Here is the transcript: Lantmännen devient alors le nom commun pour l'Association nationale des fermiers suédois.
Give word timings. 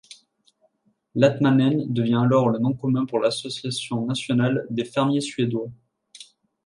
Lantmännen 1.13 1.83
devient 1.93 2.15
alors 2.23 2.49
le 2.49 2.57
nom 2.57 2.73
commun 2.73 3.05
pour 3.05 3.19
l'Association 3.19 4.03
nationale 4.07 4.65
des 4.71 4.83
fermiers 4.83 5.21
suédois. 5.21 5.69